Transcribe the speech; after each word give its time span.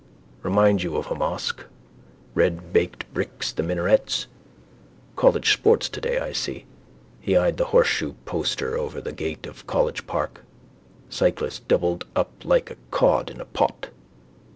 Remind 0.41 0.81
you 0.81 0.97
of 0.97 1.11
a 1.11 1.13
mosque, 1.13 1.63
redbaked 2.33 3.05
bricks, 3.13 3.51
the 3.51 3.61
minarets. 3.61 4.25
College 5.15 5.53
sports 5.53 5.89
today 5.89 6.17
I 6.17 6.31
see. 6.31 6.65
He 7.19 7.37
eyed 7.37 7.57
the 7.57 7.65
horseshoe 7.65 8.13
poster 8.25 8.75
over 8.75 8.99
the 8.99 9.13
gate 9.13 9.45
of 9.45 9.67
college 9.67 10.07
park: 10.07 10.43
cyclist 11.11 11.67
doubled 11.67 12.07
up 12.15 12.31
like 12.43 12.71
a 12.71 12.77
cod 12.89 13.29
in 13.29 13.39
a 13.39 13.45
pot. 13.45 13.89